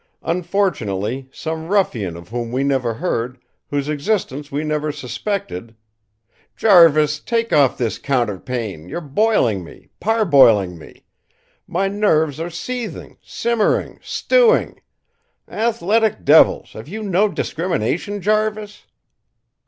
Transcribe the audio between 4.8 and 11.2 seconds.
suspected Jarvis, take off this counterpane; you're boiling me, parboiling me;